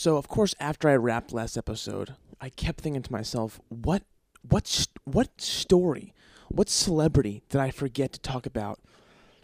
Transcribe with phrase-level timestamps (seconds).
[0.00, 4.02] So of course, after I wrapped last episode, I kept thinking to myself, what,
[4.40, 6.14] what, what story,
[6.48, 8.80] what celebrity did I forget to talk about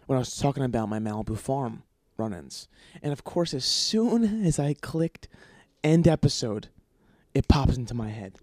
[0.07, 1.83] when I was talking about my Malibu farm
[2.17, 2.67] run-ins?
[3.03, 5.27] And of course, as soon as I clicked
[5.83, 6.69] end episode,
[7.35, 8.33] it pops into my head.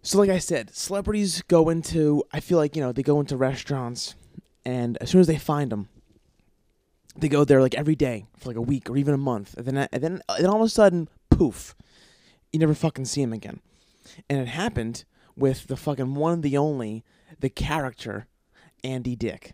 [0.00, 3.36] So, like I said, celebrities go into, I feel like, you know, they go into
[3.36, 4.14] restaurants,
[4.64, 5.90] and as soon as they find them,
[7.18, 9.54] they go there like every day for like a week or even a month.
[9.56, 11.74] And then, and then, and all of a sudden, poof,
[12.52, 13.60] you never fucking see him again.
[14.30, 15.04] And it happened
[15.36, 17.04] with the fucking one, and the only,
[17.40, 18.26] the character,
[18.82, 19.52] Andy Dick,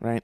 [0.00, 0.22] right?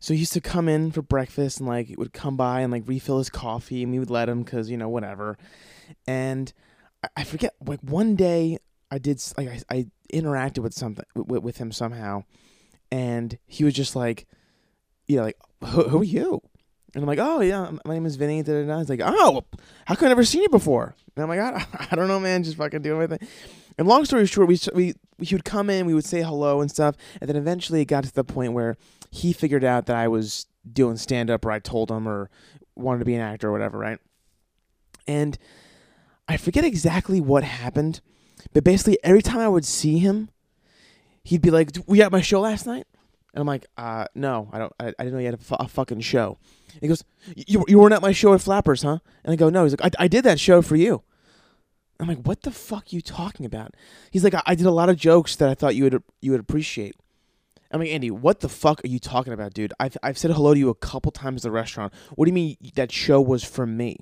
[0.00, 2.84] So he used to come in for breakfast and like would come by and like
[2.86, 5.36] refill his coffee, and we would let him because you know whatever.
[6.06, 6.52] And
[7.02, 8.58] I, I forget like one day
[8.90, 12.24] I did like I, I interacted with something with, with him somehow,
[12.92, 14.26] and he was just like,
[15.06, 16.42] you know, like who, who are you?
[16.94, 18.42] And I'm like, oh yeah, my name is Vinny.
[18.42, 18.78] Da, da, da.
[18.78, 19.44] He's like, oh,
[19.84, 20.94] how come I never seen you before?
[21.14, 23.28] And I'm like, I, I don't know, man, just fucking doing my thing.
[23.76, 26.70] And long story short, we we he would come in, we would say hello and
[26.70, 28.76] stuff, and then eventually it got to the point where
[29.10, 32.30] he figured out that I was doing stand up, or I told him, or
[32.74, 33.98] wanted to be an actor, or whatever, right?
[35.06, 35.38] And
[36.26, 38.00] I forget exactly what happened,
[38.52, 40.30] but basically every time I would see him,
[41.22, 42.86] he'd be like, "We at my show last night,"
[43.38, 44.72] and I'm like, "Uh, no, I don't.
[44.80, 46.38] I, I didn't know you had a, f- a fucking show."
[46.72, 47.04] And he goes,
[47.36, 49.94] "You you weren't at my show at Flappers, huh?" And I go, "No." He's like,
[49.96, 51.04] "I, I did that show for you."
[52.00, 53.76] I'm like, "What the fuck you talking about?"
[54.10, 56.32] He's like, I, "I did a lot of jokes that I thought you would you
[56.32, 56.96] would appreciate."
[57.70, 59.72] I'm like, Andy, what the fuck are you talking about, dude?
[59.78, 61.92] I've I've said hello to you a couple times at the restaurant.
[62.16, 63.98] What do you mean that show was for me?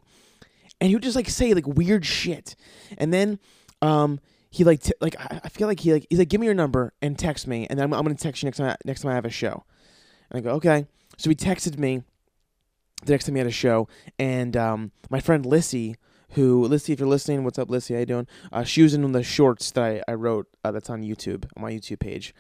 [0.81, 2.57] And he would just like say like weird shit,
[2.97, 3.39] and then
[3.83, 4.19] um
[4.51, 6.93] he like t- like I, feel like he like he's like give me your number
[7.03, 9.13] and text me, and then I'm, I'm gonna text you next time I, next time
[9.13, 9.65] I have a show.
[10.31, 10.87] And I go okay.
[11.19, 12.03] So he texted me
[13.05, 13.89] the next time he had a show,
[14.19, 15.97] and um my friend Lissy.
[16.31, 17.95] Who, Lissy, if you're listening, what's up, Lissy?
[17.95, 18.27] How you doing?
[18.53, 21.63] Uh, she was in the shorts that I, I wrote uh, that's on YouTube, on
[21.63, 22.35] my YouTube page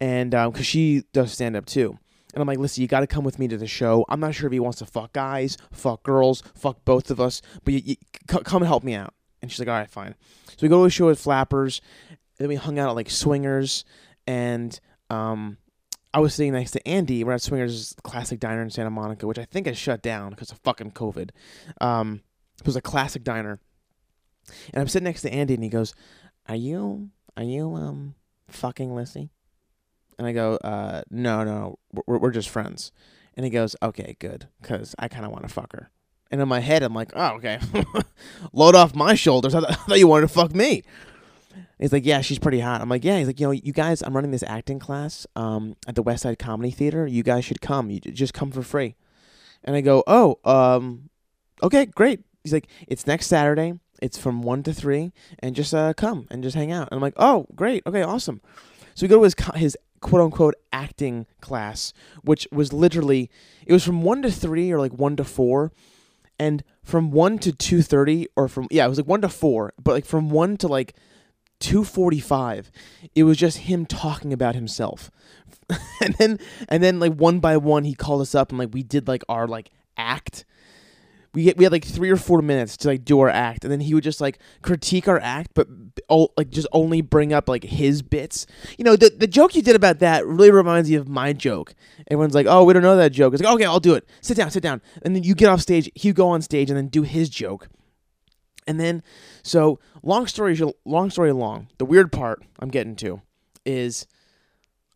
[0.00, 1.98] and because um, she does stand up too.
[2.34, 4.04] And I'm like, listen, you got to come with me to the show.
[4.08, 7.40] I'm not sure if he wants to fuck guys, fuck girls, fuck both of us,
[7.64, 7.96] but you, you,
[8.30, 9.14] c- come and help me out.
[9.42, 10.14] And she's like, all right, fine.
[10.48, 11.80] So we go to a show at Flappers.
[12.38, 13.84] Then we hung out at like Swingers,
[14.26, 15.56] and um,
[16.12, 17.24] I was sitting next to Andy.
[17.24, 20.50] We're at Swingers, classic diner in Santa Monica, which I think has shut down because
[20.50, 21.30] of fucking COVID.
[21.80, 22.22] Um,
[22.60, 23.58] it was a classic diner,
[24.72, 25.94] and I'm sitting next to Andy, and he goes,
[26.46, 28.16] "Are you, are you, um,
[28.48, 29.30] fucking Lissy?"
[30.18, 32.92] And I go, uh, no, no, we're, we're just friends.
[33.34, 35.90] And he goes, okay, good, because I kind of want to fuck her.
[36.30, 37.60] And in my head, I'm like, oh, okay.
[38.52, 39.54] Load off my shoulders.
[39.54, 40.82] I, th- I thought you wanted to fuck me.
[41.78, 42.80] He's like, yeah, she's pretty hot.
[42.80, 43.18] I'm like, yeah.
[43.18, 46.22] He's like, you know, you guys, I'm running this acting class um, at the West
[46.22, 47.06] Side Comedy Theater.
[47.06, 47.90] You guys should come.
[47.90, 48.96] You just come for free.
[49.62, 51.10] And I go, oh, um,
[51.62, 52.20] okay, great.
[52.42, 53.74] He's like, it's next Saturday.
[54.00, 56.88] It's from one to three, and just uh, come and just hang out.
[56.90, 58.42] And I'm like, oh, great, okay, awesome.
[58.94, 61.92] So we go to his his quote unquote acting class,
[62.22, 63.30] which was literally
[63.66, 65.72] it was from one to three or like one to four,
[66.38, 69.72] and from one to two thirty or from yeah it was like one to four,
[69.82, 70.94] but like from one to like
[71.60, 72.70] two forty five,
[73.14, 75.10] it was just him talking about himself,
[76.02, 76.38] and then
[76.68, 79.22] and then like one by one he called us up and like we did like
[79.28, 80.44] our like act
[81.36, 83.70] we get, we had like three or four minutes to like do our act, and
[83.70, 85.68] then he would just like critique our act, but
[86.08, 88.46] oh, like just only bring up like his bits.
[88.78, 91.74] You know, the the joke you did about that really reminds me of my joke.
[92.10, 94.08] Everyone's like, "Oh, we don't know that joke." It's like, "Okay, I'll do it.
[94.22, 96.76] Sit down, sit down." And then you get off stage, he go on stage, and
[96.76, 97.68] then do his joke.
[98.66, 99.02] And then,
[99.42, 103.20] so long story long story long, the weird part I'm getting to
[103.66, 104.06] is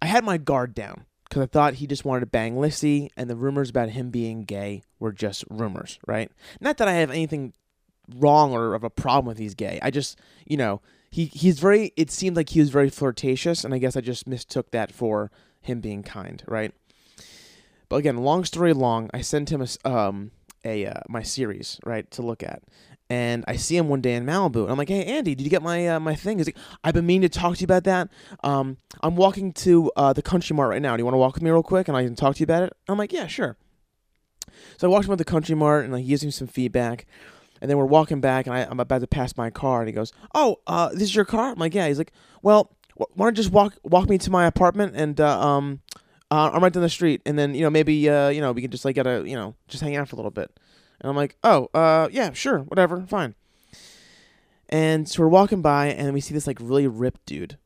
[0.00, 3.30] I had my guard down because I thought he just wanted to bang Lissy, and
[3.30, 6.30] the rumors about him being gay were just rumors, right?
[6.60, 7.54] Not that I have anything
[8.16, 9.78] wrong or of a problem with he's gay.
[9.80, 11.93] I just, you know, he he's very.
[11.96, 15.31] It seemed like he was very flirtatious, and I guess I just mistook that for
[15.60, 16.75] him being kind, right?
[17.88, 20.32] But again, long story long, I sent him a um
[20.64, 22.62] a uh, my series right to look at,
[23.10, 25.50] and I see him one day in Malibu, and I'm like, "Hey, Andy, did you
[25.50, 27.82] get my uh, my thing?" He's like, "I've been meaning to talk to you about
[27.84, 28.08] that.
[28.44, 30.96] Um, I'm walking to uh, the Country Mart right now.
[30.96, 32.44] Do you want to walk with me real quick, and I can talk to you
[32.44, 33.56] about it?" I'm like, "Yeah, sure."
[34.78, 37.04] So I walked him to the Country Mart, and like, he gives me some feedback,
[37.60, 39.92] and then we're walking back, and I, am about to pass my car, and he
[39.92, 42.12] goes, "Oh, uh, this is your car?" I'm like, "Yeah." He's like,
[42.42, 45.80] "Well, wh- why don't you just walk walk me to my apartment, and uh, um,
[46.30, 48.62] uh, I'm right down the street, and then you know maybe uh, you know we
[48.62, 50.52] can just like get a you know just hang out for a little bit."
[51.00, 53.35] And I'm like, "Oh, uh, yeah, sure, whatever, fine."
[54.69, 57.58] And so we're walking by, and we see this like really ripped dude,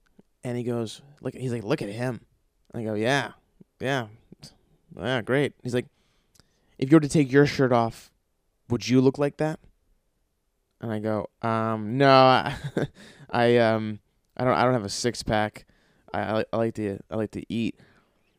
[0.43, 2.21] and he goes, "Look," he's like, "Look at him."
[2.73, 3.33] And I go, "Yeah,
[3.81, 4.07] yeah,
[4.97, 5.87] yeah, great." He's like,
[6.79, 8.11] "If you were to take your shirt off,
[8.69, 9.61] would you look like that?"
[10.81, 12.55] And I go, um, no, I,
[13.31, 14.01] I um,
[14.37, 15.65] I don't, I don't have a six pack.
[16.13, 17.81] I, I, I like to, I like to eat.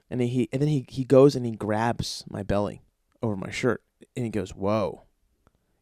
[0.10, 2.84] And he, and then he, he goes and he grabs my belly
[3.24, 3.82] over my shirt,
[4.16, 5.04] and he goes, "Whoa,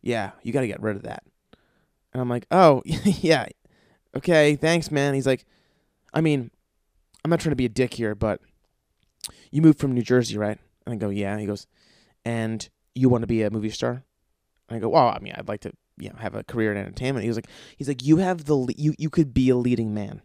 [0.02, 1.24] yeah, you got to get rid of that."
[2.12, 3.48] And I'm like, "Oh, yeah,
[4.16, 5.46] okay, thanks, man." He's like,
[6.14, 6.52] "I mean,
[7.24, 8.42] I'm not trying to be a dick here, but
[9.52, 11.68] you moved from New Jersey, right?" And I go, "Yeah." He goes,
[12.26, 14.04] "And you want to be a movie star?"
[14.70, 16.78] And I go, "Well, I mean, I'd like to, you know, have a career in
[16.78, 19.56] entertainment." He was like, "He's like, you have the, le- you, you could be a
[19.56, 20.22] leading man,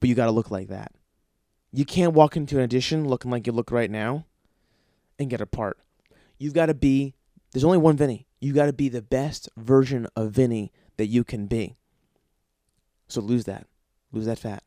[0.00, 0.92] but you got to look like that."
[1.72, 4.24] You can't walk into an audition looking like you look right now
[5.18, 5.78] and get a part.
[6.38, 7.14] You've got to be,
[7.52, 8.26] there's only one Vinny.
[8.40, 11.76] You've got to be the best version of Vinny that you can be.
[13.08, 13.66] So lose that.
[14.12, 14.62] Lose that fat.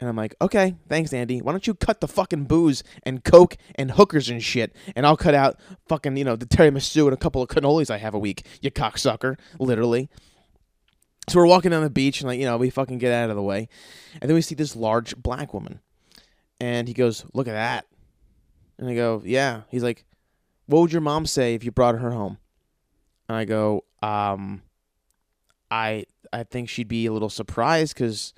[0.00, 1.42] And I'm like, okay, thanks, Andy.
[1.42, 5.16] Why don't you cut the fucking booze and coke and hookers and shit, and I'll
[5.16, 5.58] cut out
[5.88, 8.46] fucking, you know, the Terry tiramisu and a couple of cannolis I have a week,
[8.60, 10.08] you cocksucker, literally.
[11.28, 13.36] So we're walking down the beach, and like, you know, we fucking get out of
[13.36, 13.68] the way,
[14.20, 15.80] and then we see this large black woman,
[16.60, 17.86] and he goes, "Look at that,"
[18.78, 20.04] and I go, "Yeah." He's like,
[20.68, 22.36] "What would your mom say if you brought her home?"
[23.26, 24.62] And I go, "Um,
[25.70, 28.34] I I think she'd be a little surprised because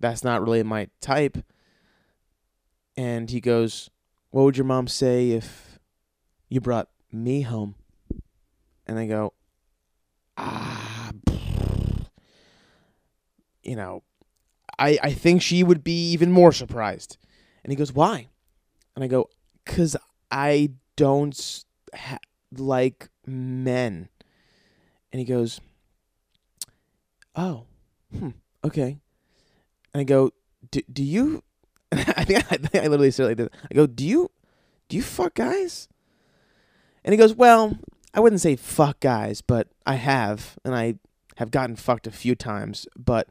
[0.00, 1.36] that's not really my type."
[2.96, 3.90] And he goes,
[4.30, 5.78] "What would your mom say if
[6.48, 7.74] you brought me home?"
[8.86, 9.34] And I go,
[10.38, 11.10] "Ah,
[13.62, 14.02] you know,
[14.78, 17.18] I I think she would be even more surprised."
[17.62, 18.28] And he goes, "Why?"
[18.94, 19.28] And I go,
[19.66, 19.94] "Cause
[20.30, 21.64] I don't
[21.94, 22.18] ha-
[22.56, 24.08] like men."
[25.12, 25.60] And he goes,
[27.34, 27.64] "Oh,
[28.16, 28.30] hmm,
[28.64, 28.98] okay."
[29.92, 30.32] And I go,
[30.70, 31.42] "Do do you?"
[31.92, 33.48] I think I, think I literally said like this.
[33.70, 34.30] I go, "Do you
[34.88, 35.88] do you fuck guys?"
[37.04, 37.78] And he goes, "Well,
[38.14, 40.96] I wouldn't say fuck guys, but I have, and I
[41.36, 42.86] have gotten fucked a few times.
[42.96, 43.28] But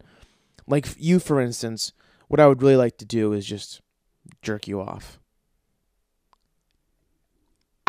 [0.68, 1.94] like you, for instance,
[2.28, 3.82] what I would really like to do is just."
[4.42, 5.19] jerk you off.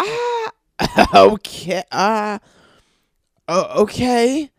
[0.01, 0.53] Ah,
[1.15, 1.83] okay.
[1.93, 2.41] Ah,
[3.49, 4.51] oh, okay.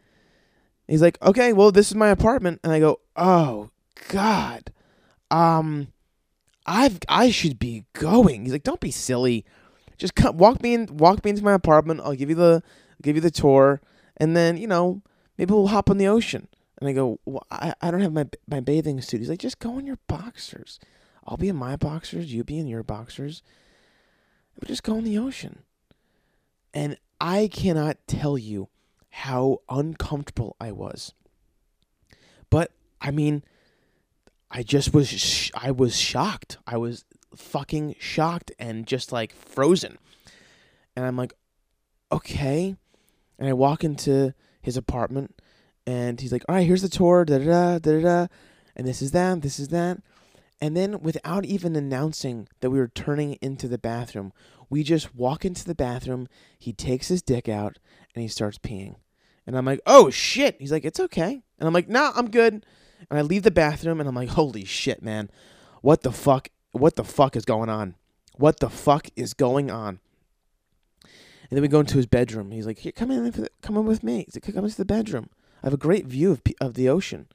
[0.88, 3.70] He's like, okay, well, this is my apartment, and I go, oh
[4.10, 4.72] God,
[5.30, 5.88] um,
[6.66, 8.44] I've I should be going.
[8.44, 9.46] He's like, don't be silly,
[9.98, 12.02] just come walk me in, walk me into my apartment.
[12.04, 12.62] I'll give you the
[13.02, 13.82] give you the tour,
[14.18, 15.02] and then you know
[15.38, 16.48] maybe we'll hop on the ocean.
[16.80, 19.20] And I go, well, I I don't have my my bathing suit.
[19.20, 20.80] He's like, just go in your boxers.
[21.26, 23.44] I'll be in my boxers, you be in your boxers.
[24.60, 25.64] We just go in the ocean.
[26.74, 28.70] And I cannot tell you
[29.10, 31.14] how uncomfortable I was.
[32.50, 32.72] But
[33.02, 33.44] I mean,
[34.50, 36.58] I just was sh- I was shocked.
[36.66, 37.06] I was
[37.36, 39.98] fucking shocked and just like frozen.
[40.96, 41.34] And I'm like,
[42.12, 42.76] "Okay."
[43.40, 45.40] And I walk into his apartment
[45.86, 48.28] and he's like, "All right, here's the tour, da da da da da."
[48.76, 50.02] And this is that, this is that.
[50.62, 54.32] And then, without even announcing that we were turning into the bathroom,
[54.70, 56.28] we just walk into the bathroom.
[56.58, 57.80] He takes his dick out
[58.14, 58.96] and he starts peeing.
[59.48, 60.56] And I'm like, oh shit.
[60.60, 61.42] He's like, it's okay.
[61.60, 62.66] And I'm like, nah, I'm good.
[63.10, 65.32] And I leave the bathroom and I'm like, holy shit, man.
[65.82, 66.50] What the fuck?
[66.72, 67.96] What the fuck is going on?
[68.38, 70.00] What the fuck is going on?
[71.04, 72.52] And then we go into his bedroom.
[72.52, 74.24] He's like, here, come in, come in with me.
[74.24, 75.30] He's like, come into the bedroom.
[75.62, 77.28] I have a great view of, of the ocean.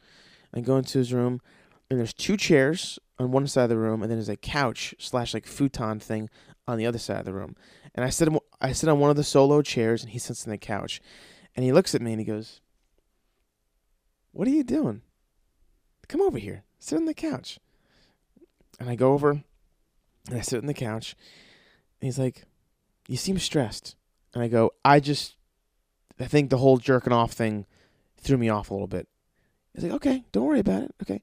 [0.54, 1.42] I go into his room
[1.90, 4.94] and there's two chairs on one side of the room, and then there's a couch
[4.98, 6.28] slash like futon thing
[6.68, 7.56] on the other side of the room.
[7.94, 8.28] And I sit
[8.60, 11.00] I sit on one of the solo chairs, and he sits on the couch,
[11.54, 12.60] and he looks at me and he goes,
[14.32, 15.02] "What are you doing?
[16.08, 17.58] Come over here, sit on the couch."
[18.78, 19.44] And I go over, and
[20.38, 21.16] I sit on the couch,
[22.00, 22.44] and he's like,
[23.08, 23.96] "You seem stressed,"
[24.34, 25.36] and I go, "I just,
[26.20, 27.64] I think the whole jerking off thing
[28.18, 29.08] threw me off a little bit."
[29.74, 30.94] He's like, "Okay, don't worry about it.
[31.02, 31.22] Okay."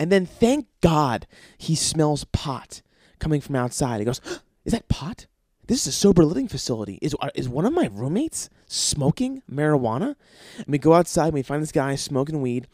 [0.00, 1.26] And then thank God
[1.58, 2.80] he smells pot
[3.18, 4.00] coming from outside.
[4.00, 4.22] He goes,
[4.64, 5.26] Is that pot?
[5.66, 6.98] This is a sober living facility.
[7.02, 10.16] Is, is one of my roommates smoking marijuana?
[10.56, 12.66] And we go outside and we find this guy smoking weed.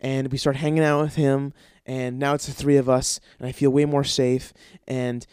[0.00, 1.54] And we start hanging out with him.
[1.86, 3.20] And now it's the three of us.
[3.38, 4.52] And I feel way more safe.
[4.86, 5.26] And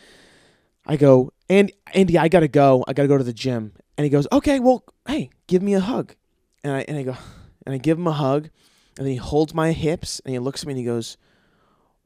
[0.86, 2.86] I go, and Andy, I gotta go.
[2.88, 3.74] I gotta go to the gym.
[3.98, 6.16] And he goes, Okay, well, hey, give me a hug.
[6.64, 7.18] And I and I go,
[7.66, 8.50] and I give him a hug.
[8.98, 11.18] And then he holds my hips and he looks at me and he goes,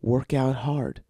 [0.01, 1.01] Work out hard.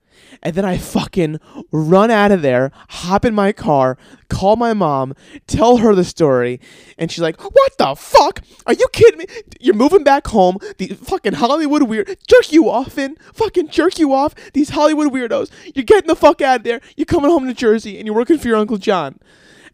[0.43, 1.39] And then I fucking
[1.71, 3.97] run out of there, hop in my car,
[4.29, 5.13] call my mom,
[5.47, 6.59] tell her the story,
[6.97, 8.41] and she's like, "What the fuck?
[8.65, 9.25] Are you kidding me?
[9.59, 10.57] You're moving back home?
[10.77, 14.35] The fucking Hollywood weird jerk you off in, fucking jerk you off.
[14.53, 15.49] These Hollywood weirdos.
[15.73, 16.81] You're getting the fuck out of there.
[16.95, 19.19] You're coming home to Jersey, and you're working for your uncle John."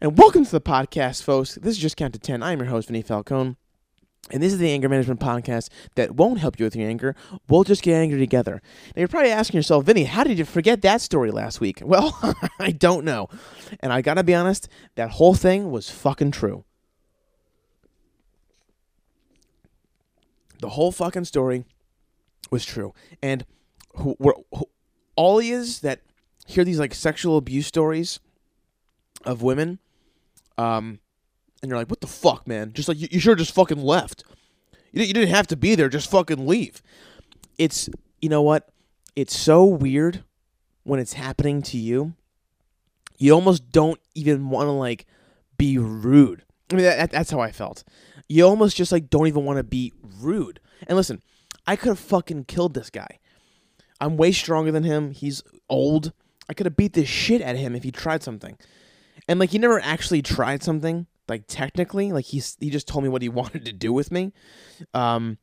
[0.00, 1.56] And welcome to the podcast, folks.
[1.56, 2.42] This is just count to ten.
[2.42, 3.56] I'm your host, Vinny Falcone.
[4.30, 7.16] And this is the anger management podcast that won't help you with your anger.
[7.48, 8.60] We'll just get angry together.
[8.94, 11.82] Now you're probably asking yourself, Vinny, how did you forget that story last week?
[11.88, 12.18] Well,
[12.60, 13.28] I don't know.
[13.80, 16.64] And I gotta be honest, that whole thing was fucking true.
[20.60, 21.64] The whole fucking story
[22.50, 22.92] was true.
[23.22, 23.46] And
[23.94, 24.68] who, who,
[25.16, 26.00] all he is that
[26.46, 28.20] hear these like sexual abuse stories
[29.24, 29.78] of women,
[30.58, 31.00] um,
[31.62, 32.72] and you're like, what the fuck, man?
[32.72, 34.24] Just like you, you should have just fucking left.
[34.92, 35.88] You, you didn't have to be there.
[35.88, 36.82] Just fucking leave.
[37.58, 37.88] It's
[38.20, 38.68] you know what?
[39.16, 40.24] It's so weird
[40.84, 42.14] when it's happening to you.
[43.18, 45.06] You almost don't even want to like
[45.56, 46.44] be rude.
[46.70, 47.82] I mean, that, that's how I felt.
[48.28, 50.60] You almost just like don't even want to be rude.
[50.86, 51.22] And listen,
[51.66, 53.18] I could have fucking killed this guy.
[54.00, 55.10] I'm way stronger than him.
[55.10, 56.12] He's old.
[56.48, 58.56] I could have beat the shit out of him if he tried something.
[59.26, 62.12] And like he never actually tried something, like technically.
[62.12, 64.32] Like he's he just told me what he wanted to do with me.
[64.94, 65.38] Um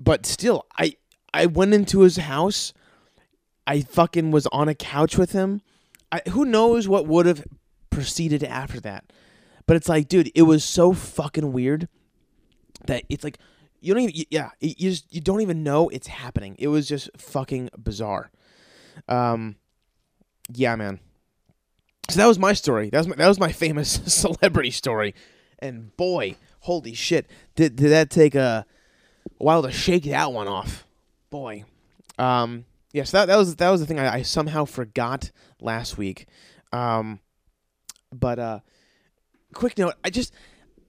[0.00, 0.94] but still, I
[1.32, 2.72] I went into his house.
[3.66, 5.60] I fucking was on a couch with him.
[6.10, 7.44] I, who knows what would have
[7.90, 9.12] proceeded after that.
[9.66, 11.88] But it's like, dude, it was so fucking weird
[12.86, 13.38] that it's like
[13.80, 17.10] you don't even yeah you just you don't even know it's happening it was just
[17.16, 18.30] fucking bizarre
[19.08, 19.56] um
[20.52, 21.00] yeah man
[22.08, 22.90] so that was my story.
[22.90, 25.14] That was my, that was my famous celebrity story.
[25.58, 28.66] And boy holy shit did, did that take a,
[29.38, 30.86] while to shake that one off.
[31.30, 31.64] Boy
[32.18, 35.30] um yes yeah, so that, that was that was the thing I, I somehow forgot
[35.60, 36.26] last week.
[36.72, 37.20] Um
[38.12, 38.60] but uh
[39.54, 40.32] quick note i just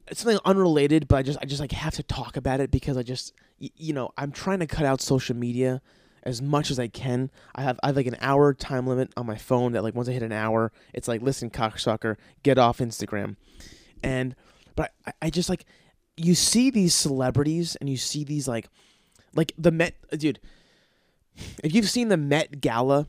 [0.10, 2.98] it's something unrelated, but I just I just like have to talk about it because
[2.98, 5.82] I just y- you know I'm trying to cut out social media
[6.24, 7.32] as much as I can.
[7.56, 10.10] I have I have like an hour time limit on my phone that like once
[10.10, 13.36] I hit an hour, it's like listen cocksucker, get off Instagram,
[14.04, 14.36] and
[14.76, 15.66] but I, I just like
[16.18, 18.70] you see these celebrities and you see these like
[19.36, 20.40] like the Met dude.
[21.64, 23.08] If you've seen the Met Gala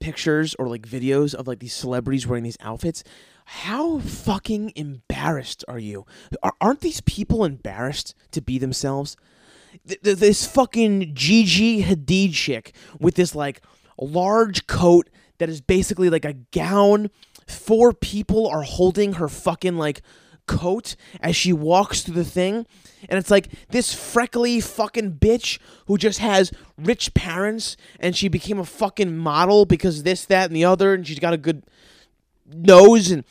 [0.00, 3.04] pictures or like videos of like these celebrities wearing these outfits,
[3.46, 6.06] how fucking embarrassed are you?
[6.60, 9.16] Aren't these people embarrassed to be themselves?
[9.84, 13.60] This fucking Gigi Hadid chick with this like
[13.98, 17.10] large coat that is basically like a gown.
[17.46, 20.02] Four people are holding her fucking like
[20.46, 22.66] coat as she walks through the thing.
[23.08, 28.58] And it's like this freckly fucking bitch who just has rich parents and she became
[28.58, 31.64] a fucking model because this, that, and the other, and she's got a good
[32.46, 33.24] nose and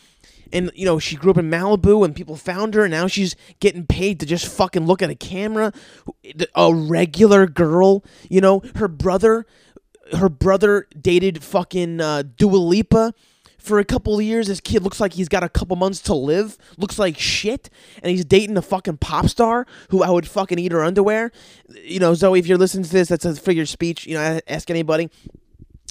[0.54, 3.36] and you know she grew up in Malibu and people found her and now she's
[3.60, 5.74] getting paid to just fucking look at a camera
[6.56, 9.46] a regular girl you know her brother
[10.14, 13.14] her brother dated fucking uh, Dua Lipa
[13.58, 14.48] for a couple of years.
[14.48, 16.58] This kid looks like he's got a couple months to live.
[16.78, 17.70] Looks like shit,
[18.04, 21.32] and he's dating a fucking pop star who I would fucking eat her underwear.
[21.84, 24.06] You know, Zoe, if you're listening to this, that's a figure speech.
[24.06, 25.10] You know, ask anybody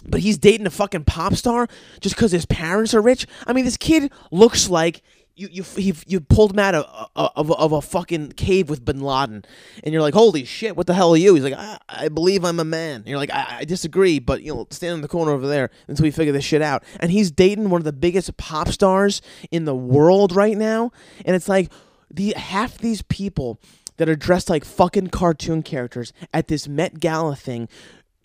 [0.05, 1.69] but he's dating a fucking pop star
[2.01, 3.27] just because his parents are rich.
[3.47, 5.03] I mean, this kid looks like
[5.35, 8.85] you you he, you pulled him out of, uh, of, of a fucking cave with
[8.85, 9.45] Bin Laden,
[9.83, 11.35] and you're like, holy shit, what the hell are you?
[11.35, 12.97] He's like, I, I believe I'm a man.
[12.97, 15.71] And you're like, I, I disagree, but you know, stand in the corner over there
[15.89, 16.85] until we figure this shit out.
[17.01, 20.93] And he's dating one of the biggest pop stars in the world right now,
[21.25, 21.73] and it's like
[22.11, 23.59] the half these people
[23.97, 27.69] that are dressed like fucking cartoon characters at this Met Gala thing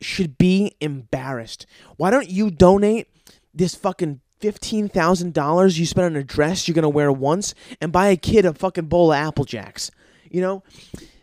[0.02, 1.66] should be embarrassed.
[1.98, 3.08] Why don't you donate
[3.54, 8.08] this fucking $15,000 you spent on a dress you're going to wear once and buy
[8.08, 9.92] a kid a fucking bowl of Apple Jacks?
[10.30, 10.64] You know?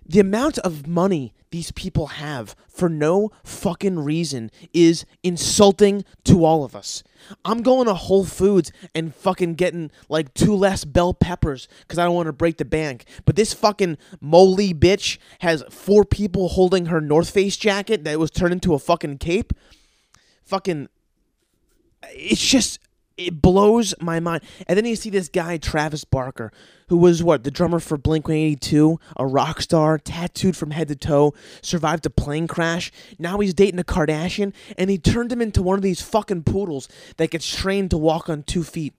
[0.07, 6.65] The amount of money these people have for no fucking reason is insulting to all
[6.65, 7.05] of us.
[7.45, 12.07] I'm going to Whole Foods and fucking getting like two less bell peppers because I
[12.07, 13.05] don't want to break the bank.
[13.25, 18.33] But this fucking moly bitch has four people holding her North Face jacket that was
[18.33, 19.53] turned into a fucking cape.
[20.45, 20.89] Fucking.
[22.11, 22.81] It's just
[23.17, 24.43] it blows my mind.
[24.67, 26.53] And then you see this guy, Travis Barker,
[26.89, 30.97] who was what, the drummer for Blink 182, a rock star, tattooed from head to
[30.97, 32.91] toe, survived a plane crash.
[33.19, 36.89] Now he's dating a Kardashian, and he turned him into one of these fucking poodles
[37.17, 38.95] that gets trained to walk on two feet.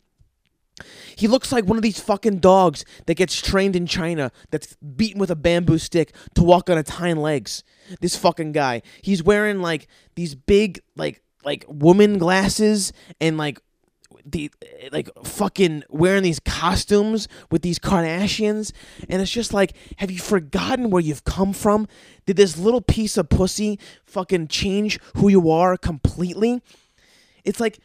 [1.16, 5.20] He looks like one of these fucking dogs that gets trained in China that's beaten
[5.20, 7.64] with a bamboo stick to walk on its hind legs.
[8.02, 8.82] This fucking guy.
[9.02, 12.92] He's wearing like these big like like woman glasses
[13.22, 13.62] and like
[14.26, 14.52] the
[14.92, 18.72] like fucking wearing these costumes with these Kardashians,
[19.08, 21.88] and it's just like, have you forgotten where you've come from?
[22.26, 26.62] Did this little piece of pussy fucking change who you are completely?
[27.44, 27.80] It's like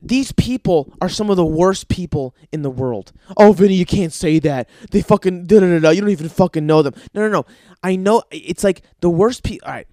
[0.00, 3.12] these people are some of the worst people in the world.
[3.36, 4.68] Oh, Vinny, you can't say that.
[4.90, 5.90] They fucking da da da.
[5.90, 6.94] You don't even fucking know them.
[7.14, 7.46] No, no, no.
[7.82, 8.22] I know.
[8.30, 9.66] It's like the worst people.
[9.66, 9.86] All right.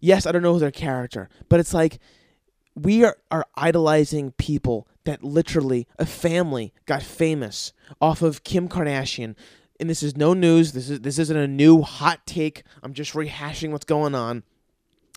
[0.00, 1.98] Yes, I don't know their character, but it's like
[2.74, 9.34] we are, are idolizing people that literally a family got famous off of Kim Kardashian.
[9.80, 10.72] And this is no news.
[10.72, 12.62] This is this isn't a new hot take.
[12.82, 14.42] I'm just rehashing what's going on.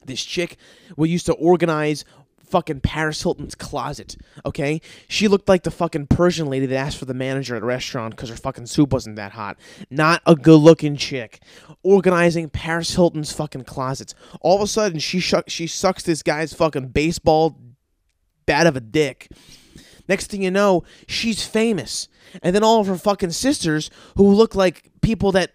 [0.05, 0.55] This chick
[0.95, 2.05] we used to organize
[2.45, 4.81] fucking Paris Hilton's closet, okay?
[5.09, 8.15] She looked like the fucking Persian lady that asked for the manager at a restaurant
[8.15, 9.57] because her fucking soup wasn't that hot.
[9.89, 11.41] Not a good looking chick.
[11.83, 14.15] Organizing Paris Hilton's fucking closets.
[14.41, 17.57] All of a sudden, she, sh- she sucks this guy's fucking baseball
[18.45, 19.29] bat of a dick.
[20.07, 22.07] Next thing you know, she's famous.
[22.41, 25.51] And then all of her fucking sisters, who look like people that,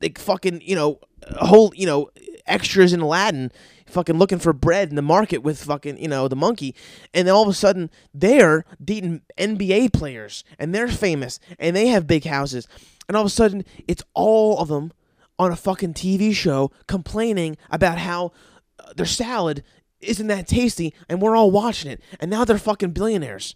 [0.00, 1.00] like fucking, you know,
[1.40, 2.10] whole, you know,
[2.46, 3.52] extras in Aladdin,
[3.86, 6.74] fucking looking for bread in the market with fucking, you know, the monkey.
[7.14, 11.88] And then all of a sudden, they're dating NBA players and they're famous and they
[11.88, 12.68] have big houses.
[13.08, 14.92] And all of a sudden, it's all of them
[15.38, 18.32] on a fucking TV show complaining about how
[18.78, 19.62] uh, their salad
[20.00, 22.00] isn't that tasty and we're all watching it.
[22.20, 23.54] And now they're fucking billionaires.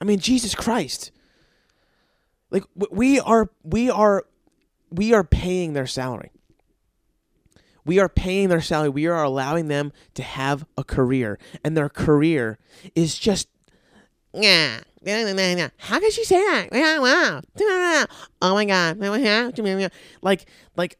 [0.00, 1.10] I mean, Jesus Christ.
[2.50, 4.24] Like we are we are
[4.90, 6.30] we are paying their salary.
[7.84, 8.90] We are paying their salary.
[8.90, 12.58] We are allowing them to have a career, and their career
[12.94, 13.48] is just.
[14.32, 14.80] Yeah.
[15.78, 16.68] How can she say that?
[18.42, 18.98] Oh my god!
[20.22, 20.98] Like, like,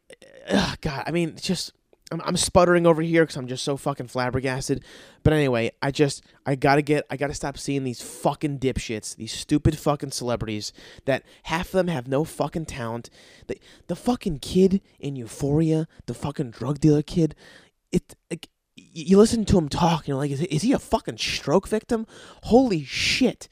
[0.49, 1.05] ugh, God.
[1.07, 1.73] I mean, just
[2.11, 4.83] I'm, I'm sputtering over here because I'm just so fucking flabbergasted.
[5.23, 9.33] But anyway, I just I gotta get I gotta stop seeing these fucking dipshits, these
[9.33, 10.73] stupid fucking celebrities
[11.05, 13.11] that half of them have no fucking talent.
[13.47, 17.35] The the fucking kid in Euphoria, the fucking drug dealer kid,
[17.93, 18.15] it.
[18.31, 21.67] Like, you listen to him talk, and you're like, is, is he a fucking stroke
[21.67, 22.07] victim?
[22.45, 23.49] Holy shit!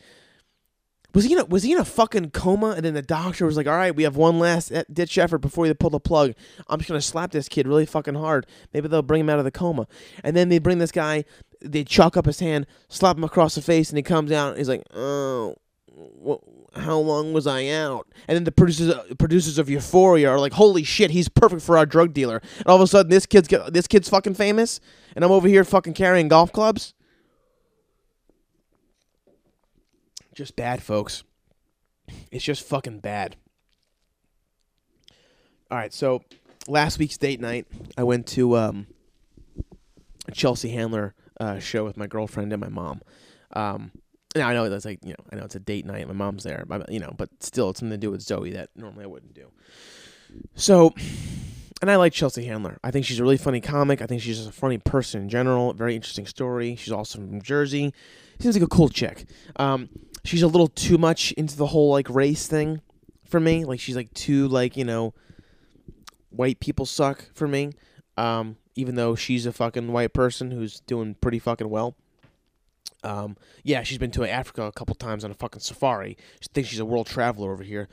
[1.17, 2.73] Was he in a, was he in a fucking coma?
[2.73, 5.39] And then the doctor was like, "All right, we have one last eh, ditch effort
[5.39, 6.35] before they pull the plug.
[6.69, 8.45] I'm just gonna slap this kid really fucking hard.
[8.75, 9.87] Maybe they'll bring him out of the coma."
[10.23, 11.25] And then they bring this guy,
[11.63, 14.51] they chalk up his hand, slap him across the face, and he comes out.
[14.51, 15.57] And he's like, "Oh,
[16.75, 20.85] how long was I out?" And then the producers producers of Euphoria are like, "Holy
[20.85, 23.87] shit, he's perfect for our drug dealer." And all of a sudden, this kid's this
[23.87, 24.81] kid's fucking famous,
[25.15, 26.93] and I'm over here fucking carrying golf clubs.
[30.37, 31.25] Just bad, folks.
[32.31, 33.37] It's just fucking bad.
[35.71, 36.23] All right, so
[36.69, 38.87] last week's date night, I went to um,
[40.29, 43.01] a Chelsea Handler uh, show with my girlfriend and my mom.
[43.55, 43.93] Um,
[44.37, 46.07] now I know that's like you know I know it's a date night.
[46.07, 48.69] My mom's there, but you know, but still it's something to do with Zoe that
[48.77, 49.51] normally I wouldn't do.
[50.55, 50.93] So,
[51.81, 52.79] and I like Chelsea Handler.
[52.85, 54.03] I think she's a really funny comic.
[54.03, 55.73] I think she's just a funny person in general.
[55.73, 56.77] Very interesting story.
[56.77, 57.95] She's also from Jersey.
[58.39, 59.25] Seems like a cool chick.
[59.57, 59.89] Um,
[60.27, 62.81] she's a little too much into the whole like race thing
[63.25, 63.65] for me.
[63.65, 65.15] Like she's like too like you know,
[66.31, 67.73] white people suck for me.
[68.17, 71.97] Um, even though she's a fucking white person who's doing pretty fucking well.
[73.05, 76.17] Um, yeah, she's been to Africa a couple times on a fucking safari.
[76.41, 77.89] She thinks she's a world traveler over here.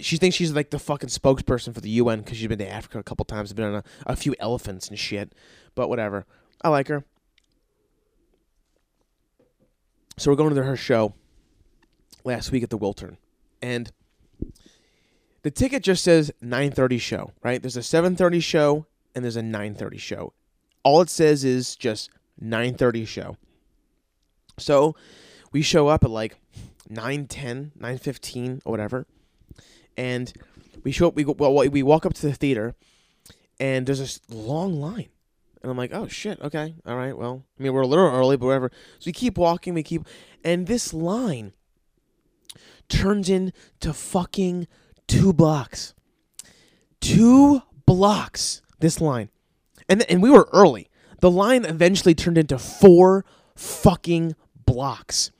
[0.00, 2.98] She thinks she's like the fucking spokesperson for the UN because she's been to Africa
[2.98, 3.52] a couple times.
[3.52, 5.32] Been on a, a few elephants and shit.
[5.74, 6.26] But whatever.
[6.62, 7.04] I like her.
[10.18, 11.14] So we're going to her show
[12.26, 13.16] last week at the Wiltern,
[13.62, 13.90] and
[15.42, 17.32] the ticket just says 9:30 show.
[17.42, 17.62] Right?
[17.62, 20.34] There's a 7:30 show and there's a 9:30 show.
[20.84, 22.10] All it says is just
[22.42, 23.36] 9:30 show.
[24.58, 24.94] So
[25.52, 26.36] we show up at like
[26.90, 29.06] 9:10, 9:15 or whatever,
[29.96, 30.32] and
[30.84, 31.16] we show up.
[31.16, 32.74] We go, well, we walk up to the theater,
[33.58, 35.08] and there's this long line.
[35.62, 38.36] And I'm like, oh shit, okay, all right, well, I mean, we're a little early,
[38.36, 38.70] but whatever.
[38.98, 40.02] So we keep walking, we keep,
[40.44, 41.54] and this line
[42.88, 44.66] turns into fucking
[45.06, 45.94] two blocks.
[47.00, 49.28] Two blocks, this line.
[49.88, 50.88] And, and we were early.
[51.20, 55.30] The line eventually turned into four fucking blocks.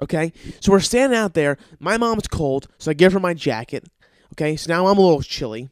[0.00, 0.32] Okay?
[0.60, 1.56] So we're standing out there.
[1.80, 3.88] My mom's cold, so I give her my jacket.
[4.34, 4.56] Okay?
[4.56, 5.68] So now I'm a little chilly.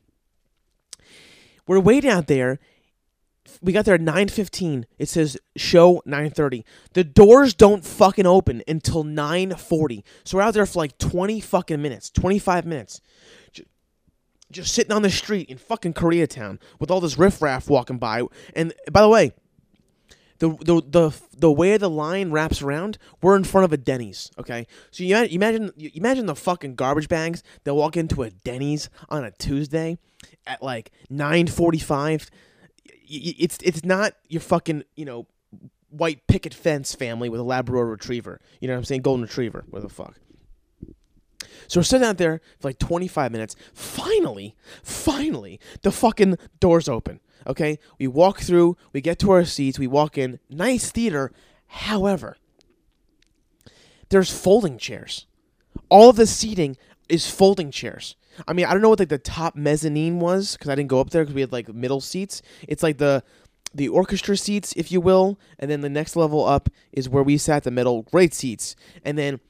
[1.67, 2.59] We're waiting out there.
[3.65, 4.85] We got there at 9:15.
[4.99, 6.65] It says show 9:30.
[6.93, 10.05] The doors don't fucking open until 9:40.
[10.23, 13.01] So we're out there for like 20 fucking minutes, 25 minutes.
[14.53, 18.23] Just sitting on the street in fucking Koreatown with all this riffraff walking by.
[18.55, 19.33] And by the way,
[20.41, 24.31] the, the the the way the line wraps around, we're in front of a Denny's.
[24.39, 28.91] Okay, so you imagine you imagine the fucking garbage bags that walk into a Denny's
[29.09, 29.97] on a Tuesday
[30.47, 32.31] at like nine forty five.
[33.07, 35.27] It's it's not your fucking you know
[35.91, 38.41] white picket fence family with a Labrador Retriever.
[38.61, 39.03] You know what I'm saying?
[39.03, 39.65] Golden Retriever.
[39.71, 40.17] What the fuck?
[41.69, 43.57] So we're sitting out there for like 25 minutes.
[43.73, 47.21] Finally, finally, the fucking doors open.
[47.47, 50.41] Okay, we walk through, we get to our seats, we walk in.
[50.49, 51.31] Nice theater.
[51.67, 52.37] However,
[54.09, 55.27] there's folding chairs.
[55.89, 56.77] All of the seating
[57.09, 58.17] is folding chairs.
[58.47, 61.01] I mean, I don't know what like the top mezzanine was because I didn't go
[61.01, 62.43] up there because we had like middle seats.
[62.67, 63.23] It's like the
[63.75, 67.37] the orchestra seats, if you will, and then the next level up is where we
[67.37, 69.41] sat, the middle, great seats, and then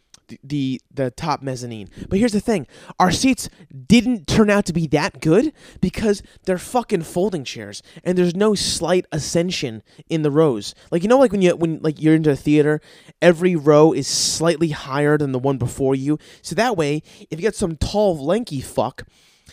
[0.43, 1.89] the, the top mezzanine.
[2.09, 2.67] But here's the thing:
[2.99, 3.49] our seats
[3.87, 8.55] didn't turn out to be that good because they're fucking folding chairs, and there's no
[8.55, 10.75] slight ascension in the rows.
[10.91, 12.81] Like you know, like when you when like you're into a theater,
[13.21, 16.19] every row is slightly higher than the one before you.
[16.43, 19.05] So that way, if you get some tall, lanky fuck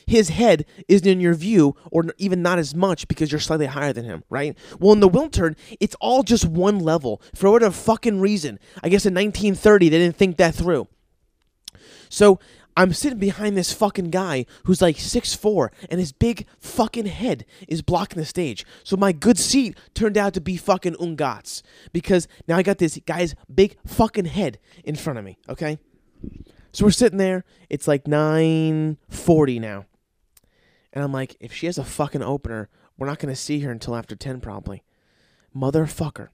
[0.05, 3.93] his head isn't in your view, or even not as much because you're slightly higher
[3.93, 4.57] than him, right?
[4.79, 8.59] Well, in the Wiltern, it's all just one level for whatever fucking reason.
[8.83, 10.87] I guess in 1930 they didn't think that through.
[12.09, 12.39] So
[12.75, 17.81] I'm sitting behind this fucking guy who's like 6'4 and his big fucking head is
[17.81, 18.65] blocking the stage.
[18.83, 21.61] So my good seat turned out to be fucking Ungats
[21.91, 25.79] because now I got this guy's big fucking head in front of me, okay?
[26.71, 27.43] So we're sitting there.
[27.69, 29.85] It's like 9:40 now.
[30.93, 33.71] And I'm like, if she has a fucking opener, we're not going to see her
[33.71, 34.83] until after 10 probably.
[35.55, 36.29] Motherfucker.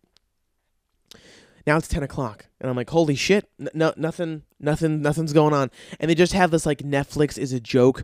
[1.65, 2.45] Now it's 10 o'clock.
[2.59, 3.49] And I'm like, holy shit.
[3.73, 5.69] No, nothing, nothing, nothing's going on.
[5.99, 8.03] And they just have this like Netflix is a joke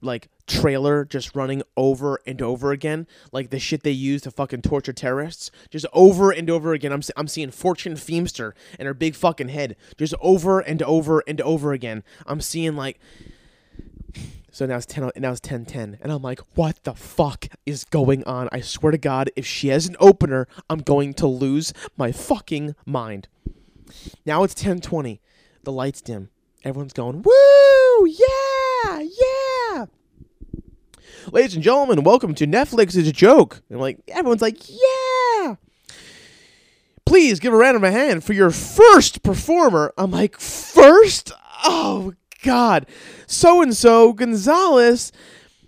[0.00, 4.62] like trailer just running over and over again, like the shit they use to fucking
[4.62, 6.92] torture terrorists, just over and over again.
[6.92, 11.40] I'm I'm seeing Fortune Feimster and her big fucking head, just over and over and
[11.40, 12.04] over again.
[12.26, 13.00] I'm seeing like
[14.50, 17.84] so now it's 10 now it's 10 10 and I'm like what the fuck is
[17.84, 18.48] going on?
[18.52, 22.74] I swear to god if she has an opener, I'm going to lose my fucking
[22.86, 23.28] mind.
[24.26, 25.20] Now it's 10:20.
[25.64, 26.30] The lights dim.
[26.64, 28.06] Everyone's going, "Woo!
[28.06, 29.00] Yeah!
[29.00, 29.86] Yeah!"
[31.32, 33.62] Ladies and gentlemen, welcome to Netflix is a joke.
[33.70, 35.56] And like, everyone's like, "Yeah!"
[37.04, 39.92] Please give a round of a hand for your first performer.
[39.96, 41.32] I'm like, first?
[41.64, 42.86] Oh God,
[43.26, 45.12] so and so Gonzalez.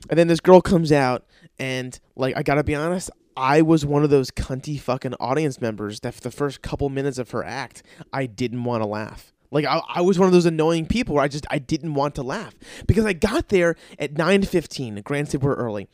[0.09, 1.25] And then this girl comes out,
[1.59, 6.01] and like, I gotta be honest, I was one of those cunty fucking audience members
[6.01, 9.33] that for the first couple minutes of her act, I didn't want to laugh.
[9.51, 12.15] Like I, I was one of those annoying people where I just I didn't want
[12.17, 12.55] to laugh
[12.87, 15.01] because I got there at nine fifteen.
[15.03, 15.89] Granted, we're early.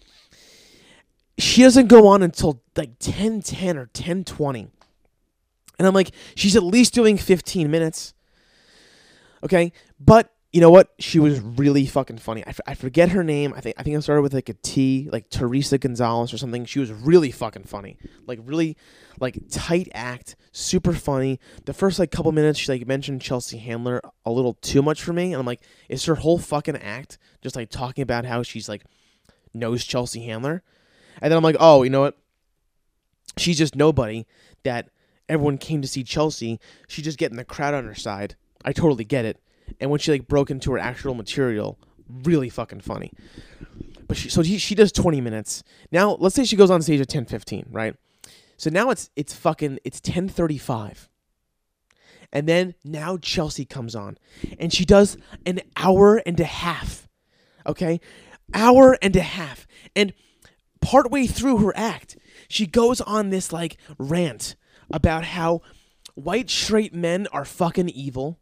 [1.39, 4.69] She doesn't go on until like ten ten or ten twenty,
[5.79, 8.15] and I'm like, she's at least doing fifteen minutes.
[9.43, 10.95] Okay, but you know what?
[10.99, 12.43] She was really fucking funny.
[12.47, 13.53] I, f- I forget her name.
[13.55, 16.65] I think I think I started with like a T, like Teresa Gonzalez or something.
[16.65, 17.99] She was really fucking funny.
[18.27, 18.79] Like really,
[19.21, 21.41] like tight act, super funny.
[21.67, 25.13] The first like couple minutes, she like mentioned Chelsea Handler a little too much for
[25.13, 28.67] me, and I'm like, is her whole fucking act just like talking about how she's
[28.67, 28.83] like
[29.53, 30.63] knows Chelsea Handler?
[31.21, 32.17] And then I'm like, oh, you know what?
[33.37, 34.25] She's just nobody
[34.63, 34.89] that
[35.29, 36.59] everyone came to see Chelsea.
[36.89, 38.37] She's just getting the crowd on her side.
[38.65, 39.39] I totally get it
[39.81, 43.13] and when she like broke into her actual material, really fucking funny.
[44.07, 45.63] But she so she, she does 20 minutes.
[45.91, 47.95] Now, let's say she goes on stage at 10:15, right?
[48.57, 51.09] So now it's it's fucking it's 10:35.
[52.33, 54.19] And then now Chelsea comes on
[54.59, 57.09] and she does an hour and a half.
[57.67, 58.01] Okay?
[58.53, 59.67] Hour and a half.
[59.95, 60.13] And
[60.81, 62.17] partway through her act,
[62.49, 64.57] she goes on this like rant
[64.91, 65.63] about how
[66.15, 68.39] white straight men are fucking evil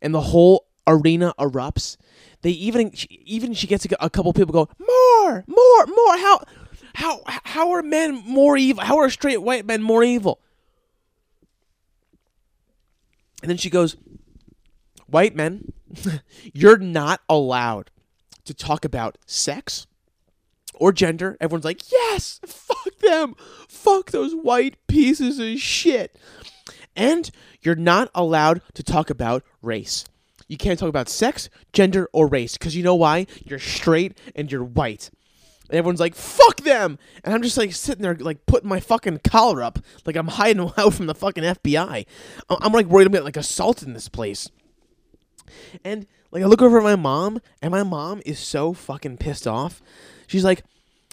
[0.00, 1.96] and the whole arena erupts.
[2.42, 6.18] They even even she gets a, couple people go more, more, more.
[6.18, 6.40] How
[6.94, 8.82] how how are men more evil?
[8.82, 10.40] How are straight white men more evil?
[13.42, 13.96] And then she goes,
[15.06, 15.72] white men,
[16.52, 17.90] you're not allowed
[18.44, 19.86] to talk about sex
[20.74, 21.36] or gender.
[21.40, 23.34] Everyone's like, yes, fuck them,
[23.68, 26.18] fuck those white pieces of shit.
[26.96, 30.04] And you're not allowed to talk about race.
[30.48, 33.26] You can't talk about sex, gender, or race because you know why?
[33.44, 35.10] You're straight and you're white.
[35.68, 36.98] And everyone's like, fuck them!
[37.22, 40.72] And I'm just like sitting there, like putting my fucking collar up, like I'm hiding
[40.78, 42.06] out from the fucking FBI.
[42.48, 44.50] I'm like worried I'm getting like assaulted in this place.
[45.84, 49.46] And like I look over at my mom, and my mom is so fucking pissed
[49.46, 49.82] off.
[50.26, 50.62] She's like,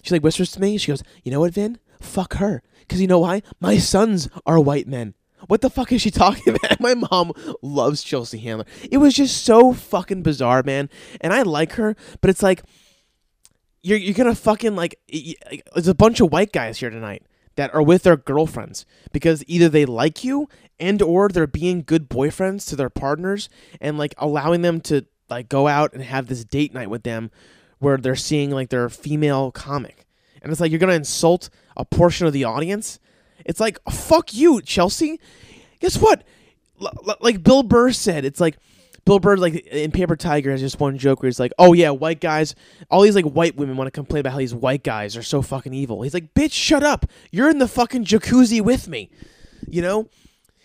[0.01, 0.77] she like whispers to me.
[0.77, 1.79] She goes, "You know what, Vin?
[1.99, 2.61] Fuck her.
[2.87, 3.41] Cause you know why?
[3.59, 5.15] My sons are white men.
[5.47, 6.79] What the fuck is she talking about?
[6.79, 7.31] My mom
[7.62, 8.65] loves Chelsea Handler.
[8.91, 10.89] It was just so fucking bizarre, man.
[11.21, 12.63] And I like her, but it's like
[13.84, 14.99] you're you're gonna fucking like
[15.73, 17.23] there's a bunch of white guys here tonight.
[17.55, 22.10] that are with their girlfriends because either they like you and or they're being good
[22.10, 23.47] boyfriends to their partners
[23.79, 27.31] and like allowing them to like go out and have this date night with them
[27.79, 30.05] where they're seeing like their female comic.
[30.41, 32.99] And it's like you're to insult a portion of the audience.
[33.45, 35.19] It's like fuck you, Chelsea.
[35.79, 36.23] Guess what?
[36.81, 38.58] L- like Bill Burr said, it's like
[39.05, 41.91] Bill Burr, like in Paper Tiger, has just one joke where he's like, "Oh yeah,
[41.91, 42.55] white guys,
[42.89, 45.43] all these like white women want to complain about how these white guys are so
[45.43, 47.05] fucking evil." He's like, "Bitch, shut up!
[47.31, 49.12] You're in the fucking jacuzzi with me,"
[49.67, 50.10] you know.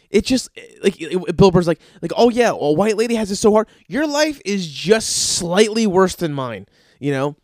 [0.09, 0.49] It just
[0.83, 3.69] like it, Bill Burr's like, like, "Oh yeah, a white lady has it so hard.
[3.89, 6.67] Your life is just slightly worse than mine,"
[6.99, 7.37] you know.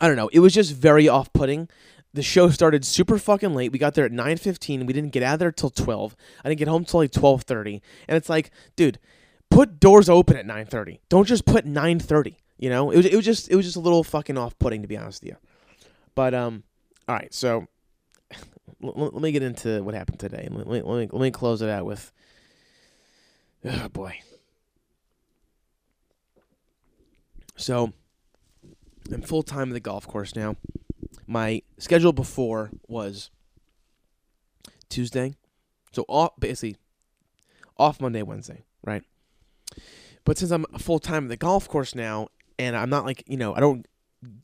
[0.00, 0.28] I don't know.
[0.32, 1.68] It was just very off-putting.
[2.16, 3.72] The show started super fucking late.
[3.72, 4.86] We got there at 9:15.
[4.86, 6.16] We didn't get out of there till 12.
[6.42, 7.82] I didn't get home till like 12:30.
[8.08, 8.98] And it's like, dude,
[9.50, 11.00] put doors open at 9:30.
[11.10, 12.36] Don't just put 9:30.
[12.56, 14.88] You know, it was it was just it was just a little fucking off-putting to
[14.88, 15.36] be honest with you.
[16.14, 16.62] But um,
[17.06, 17.66] all right, so
[18.80, 20.48] let, me get into what happened today.
[20.50, 22.12] Let, let, let me let me close it out with.
[23.68, 24.20] Oh boy.
[27.56, 27.92] So,
[29.12, 30.56] I'm full time at the golf course now.
[31.26, 33.30] My schedule before was
[34.88, 35.34] Tuesday,
[35.92, 36.76] so off basically
[37.76, 39.02] off Monday, Wednesday, right?
[40.24, 43.36] But since I'm full time at the golf course now, and I'm not like you
[43.36, 43.86] know, I don't,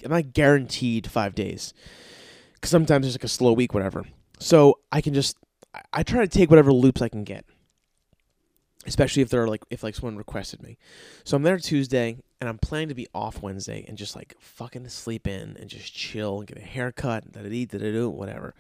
[0.05, 1.73] I'm not guaranteed five days,
[2.55, 4.05] because sometimes there's like a slow week, whatever.
[4.39, 5.37] So I can just,
[5.93, 7.45] I try to take whatever loops I can get,
[8.87, 10.79] especially if they're like if like someone requested me.
[11.25, 14.89] So I'm there Tuesday, and I'm planning to be off Wednesday and just like fucking
[14.89, 18.55] sleep in and just chill and get a haircut, da da da da da whatever.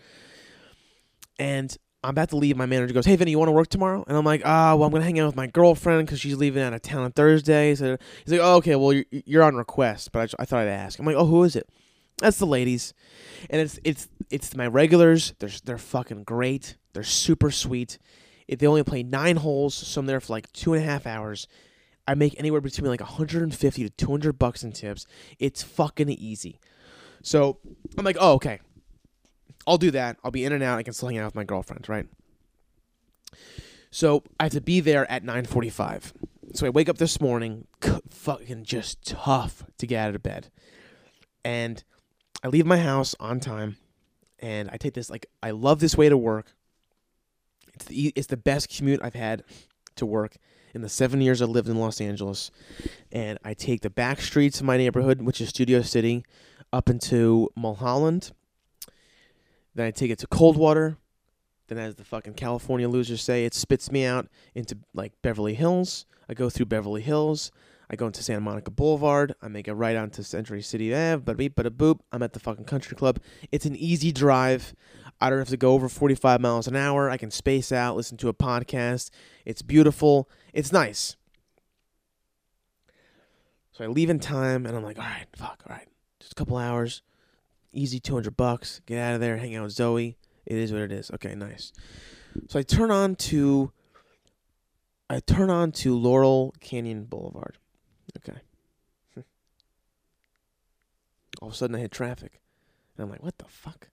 [1.38, 2.56] And I'm about to leave.
[2.56, 4.86] My manager goes, "Hey, Vinny, you want to work tomorrow?" And I'm like, "Ah, well,
[4.86, 7.74] I'm gonna hang out with my girlfriend because she's leaving out of town on Thursday."
[7.74, 8.74] So he's like, "Oh, okay.
[8.76, 11.42] Well, you're, you're on request, but I, I thought I'd ask." I'm like, "Oh, who
[11.44, 11.68] is it?"
[12.18, 12.94] That's the ladies,
[13.50, 15.34] and it's it's it's my regulars.
[15.38, 16.76] They're they're fucking great.
[16.92, 17.98] They're super sweet.
[18.52, 21.06] If they only play nine holes, so I'm there for like two and a half
[21.06, 21.48] hours.
[22.06, 25.06] I make anywhere between like 150 to 200 bucks in tips.
[25.38, 26.60] It's fucking easy.
[27.22, 27.58] So
[27.96, 28.60] I'm like, oh, okay.
[29.66, 30.18] I'll do that.
[30.22, 30.78] I'll be in and out.
[30.78, 32.06] I can still hang out with my girlfriend, right?
[33.90, 36.12] So I have to be there at 9:45.
[36.54, 37.66] So I wake up this morning,
[38.10, 40.50] fucking just tough to get out of bed,
[41.44, 41.82] and
[42.42, 43.76] I leave my house on time,
[44.40, 46.52] and I take this like I love this way to work.
[47.74, 49.44] It's the it's the best commute I've had
[49.96, 50.36] to work
[50.74, 52.50] in the seven years I lived in Los Angeles,
[53.10, 56.24] and I take the back streets of my neighborhood, which is Studio City,
[56.72, 58.32] up into Mulholland.
[59.74, 60.96] Then I take it to Coldwater.
[61.68, 66.06] Then, as the fucking California losers say, it spits me out into like Beverly Hills.
[66.28, 67.50] I go through Beverly Hills.
[67.92, 69.34] I go into Santa Monica Boulevard.
[69.42, 71.22] I make a right onto Century City Ave.
[71.24, 72.00] But beep, but a boop.
[72.10, 73.20] I'm at the fucking country club.
[73.52, 74.74] It's an easy drive.
[75.20, 77.10] I don't have to go over 45 miles an hour.
[77.10, 79.10] I can space out, listen to a podcast.
[79.44, 80.28] It's beautiful.
[80.52, 81.16] It's nice.
[83.72, 85.88] So I leave in time, and I'm like, all right, fuck, all right,
[86.20, 87.00] just a couple hours,
[87.72, 88.82] easy 200 bucks.
[88.84, 90.18] Get out of there, hang out with Zoe.
[90.44, 91.10] It is what it is.
[91.12, 91.72] Okay, nice.
[92.48, 93.72] So I turn on to,
[95.08, 97.58] I turn on to Laurel Canyon Boulevard.
[98.18, 98.38] Okay.
[101.40, 102.40] All of a sudden, I hit traffic,
[102.96, 103.88] and I'm like, what the fuck?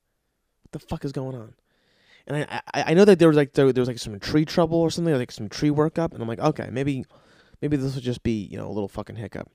[0.63, 1.53] What the fuck is going on?
[2.27, 4.45] And I, I, I know that there was like there, there was like some tree
[4.45, 7.05] trouble or something, or like some tree work up, and I'm like, okay, maybe,
[7.62, 9.49] maybe this will just be you know a little fucking hiccup.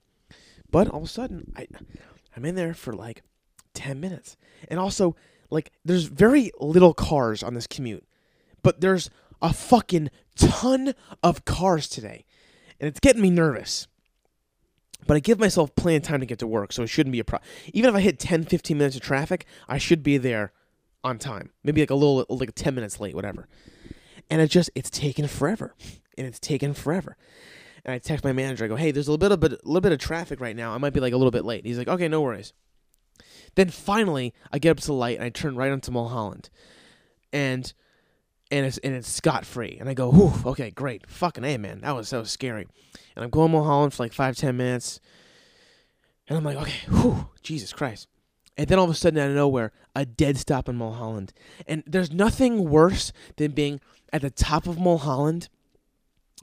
[0.69, 1.67] But all of a sudden, I,
[2.35, 3.23] I'm in there for like
[3.73, 4.35] ten minutes,
[4.67, 5.15] and also
[5.49, 8.05] like there's very little cars on this commute,
[8.61, 9.09] but there's
[9.41, 12.25] a fucking ton of cars today,
[12.79, 13.87] and it's getting me nervous.
[15.07, 17.19] But I give myself plenty of time to get to work, so it shouldn't be
[17.19, 17.47] a problem.
[17.73, 20.51] Even if I hit 10, 15 minutes of traffic, I should be there
[21.03, 21.51] on time.
[21.63, 23.47] Maybe like a little, like 10 minutes late, whatever.
[24.29, 25.75] And it just, it's taken forever.
[26.17, 27.17] And it's taken forever.
[27.83, 29.81] And I text my manager, I go, hey, there's a little bit of, a little
[29.81, 30.73] bit of traffic right now.
[30.73, 31.65] I might be like a little bit late.
[31.65, 32.53] He's like, okay, no worries.
[33.53, 36.49] Then finally, I get up to the light and I turn right onto Mulholland.
[37.31, 37.71] And
[38.51, 39.77] and it's and it's scot free.
[39.79, 41.09] And I go, whew, okay, great.
[41.09, 41.81] Fucking A man.
[41.81, 42.67] That was was scary.
[43.15, 44.99] And I'm going Mulholland for like five, ten minutes.
[46.27, 48.07] And I'm like, okay, whew, Jesus Christ.
[48.57, 51.33] And then all of a sudden out of nowhere, a dead stop in Mulholland.
[51.67, 53.81] And there's nothing worse than being
[54.13, 55.49] at the top of Mulholland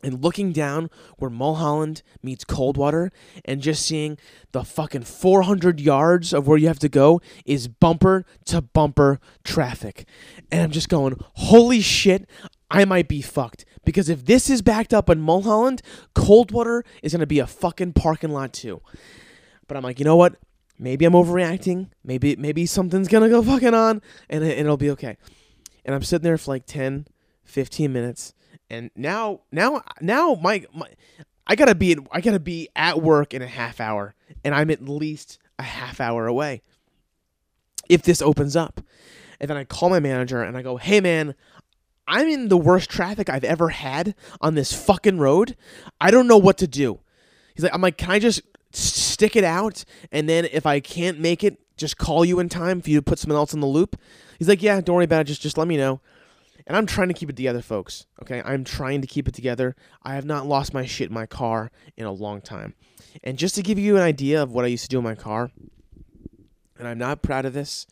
[0.03, 3.13] and looking down where Mulholland meets Coldwater
[3.45, 4.19] and just seeing
[4.53, 10.07] the fucking 400 yards of where you have to go is bumper to bumper traffic.
[10.51, 12.29] And I'm just going, holy shit,
[12.71, 13.65] I might be fucked.
[13.85, 15.83] Because if this is backed up in Mulholland,
[16.15, 18.81] Coldwater is going to be a fucking parking lot too.
[19.67, 20.37] But I'm like, you know what?
[20.79, 21.91] Maybe I'm overreacting.
[22.05, 25.17] Maybe maybe something's going to go fucking on and, it, and it'll be okay.
[25.85, 27.07] and I'm sitting there for like 10,
[27.45, 28.35] 15 minutes,
[28.73, 30.89] and now, now, now, my, my,
[31.47, 34.83] I gotta be, I gotta be at work in a half hour, and I'm at
[34.83, 36.63] least a half hour away.
[37.91, 38.81] If this opens up,
[39.39, 41.35] and then I call my manager and I go, "Hey, man."
[42.09, 45.57] I'm in the worst traffic I've ever had on this fucking road.
[46.01, 46.99] I don't know what to do.
[47.55, 49.85] He's like, I'm like, can I just stick it out?
[50.11, 53.03] And then if I can't make it, just call you in time for you to
[53.03, 53.97] put someone else in the loop?
[54.37, 55.25] He's like, yeah, don't worry about it.
[55.29, 56.01] Just, just let me know.
[56.67, 58.07] And I'm trying to keep it together, folks.
[58.23, 59.75] Okay, I'm trying to keep it together.
[60.03, 62.75] I have not lost my shit in my car in a long time.
[63.23, 65.15] And just to give you an idea of what I used to do in my
[65.15, 65.51] car,
[66.79, 67.87] and I'm not proud of this,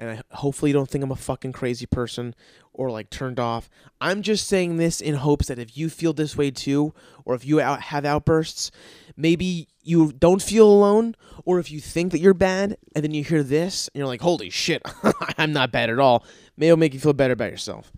[0.00, 2.34] and I hopefully you don't think I'm a fucking crazy person
[2.72, 3.68] or like turned off.
[4.00, 7.44] I'm just saying this in hopes that if you feel this way too, or if
[7.44, 8.70] you out have outbursts,
[9.16, 13.22] maybe you don't feel alone, or if you think that you're bad and then you
[13.22, 14.82] hear this and you're like, "Holy shit,
[15.38, 16.24] I'm not bad at all."
[16.56, 17.92] Maybe it'll make you feel better about yourself.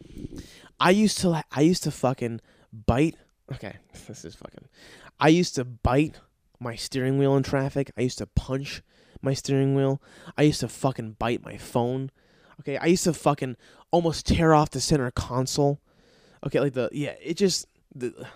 [0.80, 2.40] I used to I used to fucking
[2.72, 3.16] bite.
[3.52, 4.68] Okay, this is fucking.
[5.20, 6.16] I used to bite
[6.60, 7.90] my steering wheel in traffic.
[7.96, 8.82] I used to punch
[9.22, 10.02] my steering wheel.
[10.36, 12.10] I used to fucking bite my phone.
[12.60, 13.56] Okay, I used to fucking
[13.90, 15.80] almost tear off the center console.
[16.46, 18.26] Okay, like the yeah, it just the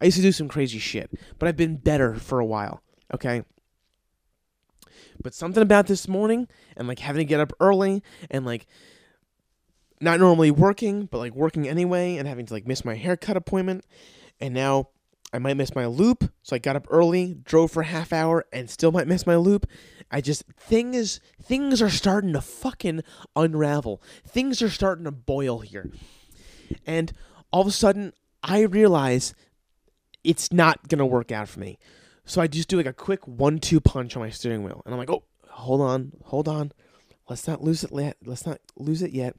[0.00, 2.82] I used to do some crazy shit, but I've been better for a while.
[3.12, 3.42] Okay.
[5.22, 8.66] But something about this morning and like having to get up early and like
[10.00, 13.84] not normally working, but like working anyway and having to like miss my haircut appointment
[14.40, 14.88] and now
[15.32, 16.30] I might miss my loop.
[16.42, 19.36] So I got up early, drove for a half hour, and still might miss my
[19.36, 19.66] loop.
[20.10, 23.02] I just things things are starting to fucking
[23.34, 24.02] unravel.
[24.26, 25.90] Things are starting to boil here.
[26.86, 27.12] And
[27.52, 29.34] all of a sudden I realize
[30.22, 31.78] it's not gonna work out for me.
[32.24, 34.82] So I just do like a quick one two punch on my steering wheel.
[34.84, 36.72] And I'm like, oh, hold on, hold on.
[37.28, 38.16] Let's not lose it yet.
[38.24, 39.34] Let's not lose it yet.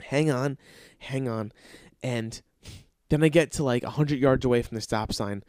[0.00, 0.58] Hang on,
[0.98, 1.52] hang on.
[2.02, 2.40] And
[3.08, 5.42] then I get to like 100 yards away from the stop sign,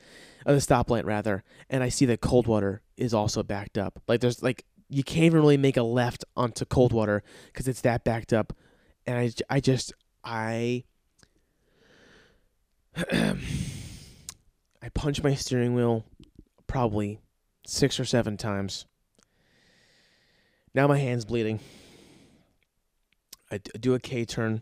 [0.45, 4.01] or the stoplight rather, and I see that Coldwater is also backed up.
[4.07, 8.03] Like there's like you can't even really make a left onto Coldwater because it's that
[8.03, 8.53] backed up.
[9.05, 10.83] And I, I just I
[13.11, 13.35] I
[14.93, 16.05] punch my steering wheel
[16.67, 17.19] probably
[17.65, 18.85] six or seven times.
[20.73, 21.59] Now my hand's bleeding.
[23.51, 24.61] I do a K turn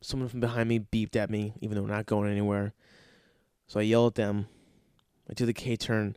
[0.00, 2.72] someone from behind me beeped at me, even though we're not going anywhere.
[3.66, 4.46] So I yell at them.
[5.28, 6.16] I do the K turn.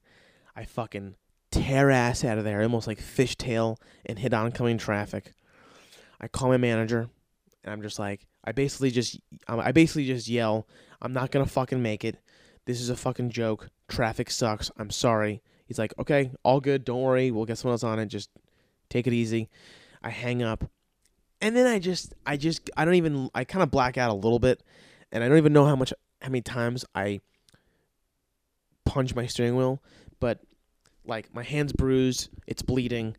[0.56, 1.16] I fucking
[1.52, 5.34] tear ass out of there, almost like fishtail, and hit oncoming traffic.
[6.22, 7.10] I call my manager,
[7.64, 10.68] and I'm just like, I basically just, um, I basically just yell,
[11.02, 12.18] I'm not gonna fucking make it.
[12.66, 13.70] This is a fucking joke.
[13.90, 14.72] Traffic sucks.
[14.78, 15.42] I'm sorry.
[15.66, 16.86] He's like, okay, all good.
[16.86, 17.30] Don't worry.
[17.30, 18.06] We'll get someone else on it.
[18.06, 18.30] Just
[18.90, 19.50] take it easy.
[20.02, 20.70] I hang up
[21.44, 24.14] and then I just I just I don't even I kind of black out a
[24.14, 24.64] little bit,
[25.12, 27.20] and I don't even know how much how many times I
[28.86, 29.84] punch my steering wheel,
[30.22, 30.40] but
[31.06, 33.18] like my hand's bruised, it's bleeding.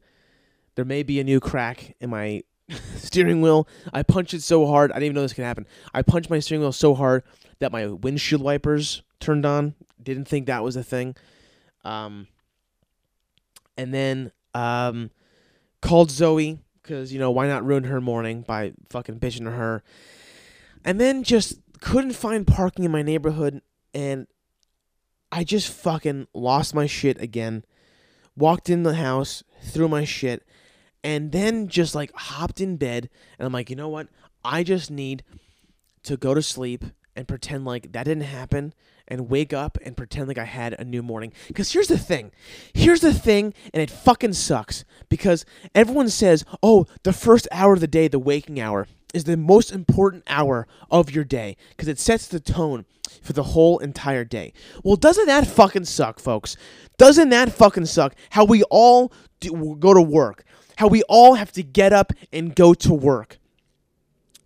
[0.75, 2.43] There may be a new crack in my
[2.97, 3.69] steering wheel.
[3.93, 5.67] I punched it so hard, I didn't even know this could happen.
[5.93, 7.25] I punched my steering wheel so hard
[7.59, 9.75] that my windshield wipers turned on.
[10.03, 11.15] Didn't think that was a thing.
[11.85, 12.27] Um,
[13.77, 15.11] and then um,
[15.83, 19.83] called Zoe because you know why not ruin her morning by fucking bitching to her?
[20.85, 23.61] And then just couldn't find parking in my neighborhood
[23.93, 24.27] and
[25.33, 27.65] i just fucking lost my shit again.
[28.37, 30.47] Walked in the house threw my shit
[31.03, 34.09] and then just like hopped in bed and i'm like you know what?
[34.45, 35.25] I just need
[36.05, 36.85] to go to sleep
[37.17, 38.75] and pretend like that didn't happen
[39.09, 41.33] and wake up and pretend like I had a new morning.
[41.49, 42.33] Because here's the thing.
[42.73, 44.85] Here's the thing, and it fucking sucks.
[45.09, 49.37] Because everyone says, oh, the first hour of the day, the waking hour, is the
[49.37, 51.57] most important hour of your day.
[51.71, 52.85] Because it sets the tone
[53.23, 54.53] for the whole entire day.
[54.83, 56.57] Well, doesn't that fucking suck, folks?
[56.99, 58.15] Doesn't that fucking suck?
[58.31, 60.45] How we all do, go to work.
[60.77, 63.39] How we all have to get up and go to work.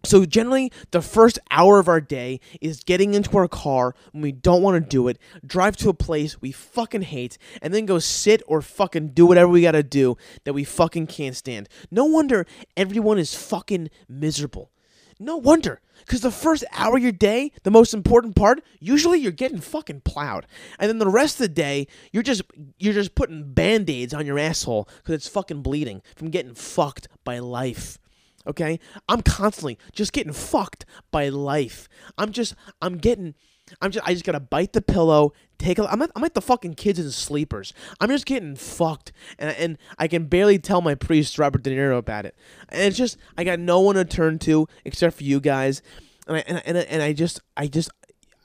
[0.04, 4.32] So generally, the first hour of our day is getting into our car when we
[4.32, 7.98] don't want to do it, drive to a place we fucking hate, and then go
[7.98, 11.68] sit or fucking do whatever we gotta do that we fucking can't stand.
[11.90, 12.46] No wonder
[12.76, 14.70] everyone is fucking miserable.
[15.18, 15.80] No wonder.
[15.98, 20.02] Because the first hour of your day, the most important part, usually you're getting fucking
[20.02, 20.46] plowed.
[20.78, 22.42] And then the rest of the day, you're just
[22.78, 27.40] you're just putting band-aids on your asshole because it's fucking bleeding from getting fucked by
[27.40, 27.98] life
[28.46, 28.78] okay?
[29.08, 31.88] I'm constantly just getting fucked by life.
[32.16, 33.34] I'm just I'm getting
[33.80, 35.90] I'm just I just got to bite the pillow, take a.
[35.90, 37.72] I'm like, I'm like the fucking kids in sleepers.
[38.00, 41.98] I'm just getting fucked, and and I can barely tell my priest Robert De Niro
[41.98, 42.34] about it.
[42.68, 45.82] And it's just I got no one to turn to except for you guys,
[46.26, 47.90] and I and I, and I, just, I just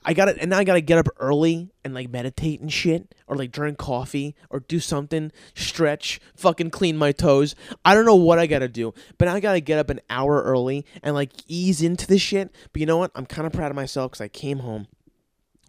[0.04, 3.36] I gotta and now I gotta get up early and like meditate and shit, or
[3.36, 7.54] like drink coffee, or do something, stretch, fucking clean my toes.
[7.84, 10.84] I don't know what I gotta do, but I gotta get up an hour early
[11.02, 12.54] and like ease into this shit.
[12.72, 13.12] But you know what?
[13.14, 14.88] I'm kind of proud of myself because I came home,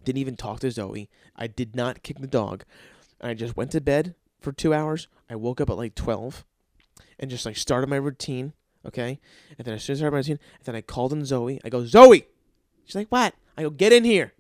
[0.04, 1.10] didn't even talk to Zoe.
[1.36, 2.66] I did not kick the dog.
[3.22, 5.08] I just went to bed for two hours.
[5.30, 6.44] I woke up at like twelve,
[7.20, 8.54] and just like started my routine.
[8.86, 9.20] Okay,
[9.58, 11.60] and then as soon as I started my routine, and then I called in Zoe.
[11.64, 12.28] I go, Zoe.
[12.86, 13.34] She's like, what?
[13.58, 14.34] I go, get in here.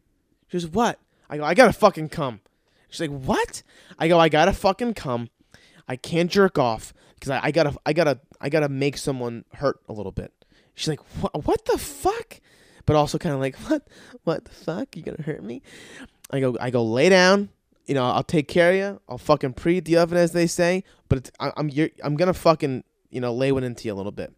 [0.48, 1.00] She goes, what?
[1.30, 2.42] I go, I gotta fucking come.
[2.90, 3.64] She's like, what?
[3.98, 5.30] I go, I gotta fucking come.
[5.88, 9.80] I can't jerk off because I, I gotta, I gotta, I gotta make someone hurt
[9.88, 10.32] a little bit.
[10.76, 11.46] She's like, what?
[11.46, 12.40] What the fuck?
[12.86, 13.88] But also kind of like, what?
[14.24, 14.96] What the fuck?
[14.96, 15.62] You gonna hurt me?
[16.32, 17.50] I go, I go, lay down.
[17.86, 19.02] You know, I'll take care of you.
[19.08, 20.84] I'll fucking preheat the oven, as they say.
[21.08, 24.12] But I, I'm, you're, I'm gonna fucking, you know, lay one into you a little
[24.12, 24.34] bit.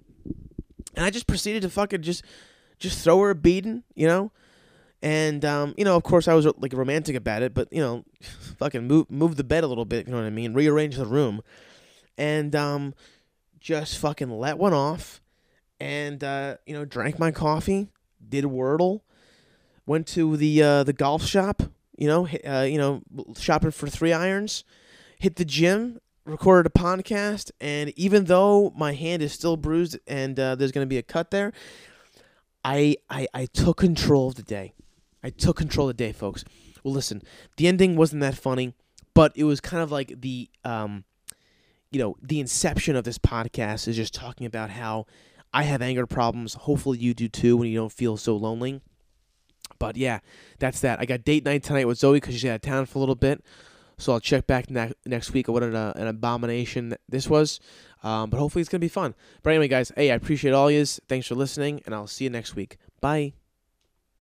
[0.96, 2.26] And I just proceeded to fucking just,
[2.80, 4.32] just throw her a beating, you know.
[5.02, 8.04] And um, you know, of course, I was like romantic about it, but you know,
[8.58, 10.08] fucking move move the bed a little bit.
[10.08, 10.54] You know what I mean?
[10.54, 11.42] Rearrange the room,
[12.18, 12.94] and um,
[13.60, 15.22] just fucking let one off,
[15.80, 17.90] and uh, you know, drank my coffee,
[18.28, 19.02] did Wordle,
[19.86, 21.62] went to the uh, the golf shop.
[21.96, 23.02] You know, uh, you know,
[23.38, 24.64] shopping for three irons,
[25.20, 30.40] hit the gym, recorded a podcast, and even though my hand is still bruised and
[30.40, 31.54] uh, there's gonna be a cut there,
[32.68, 34.74] I, I I took control of the day.
[35.24, 36.44] I took control of the day, folks.
[36.84, 37.22] Well, listen,
[37.56, 38.74] the ending wasn't that funny,
[39.14, 41.06] but it was kind of like the um,
[41.92, 45.06] you know, the inception of this podcast is just talking about how
[45.54, 46.56] I have anger problems.
[46.56, 48.82] Hopefully, you do too when you don't feel so lonely.
[49.80, 50.20] But yeah,
[50.60, 51.00] that's that.
[51.00, 53.16] I got date night tonight with Zoe because she's out of town for a little
[53.16, 53.42] bit.
[54.00, 57.60] So I'll check back ne- next week what an, uh, an abomination this was.
[58.04, 59.16] Um, but hopefully it's going to be fun.
[59.42, 61.00] But anyway, guys, hey, I appreciate all yous.
[61.08, 62.78] Thanks for listening, and I'll see you next week.
[63.02, 63.34] Bye.